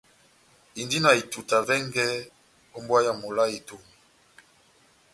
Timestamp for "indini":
0.79-1.03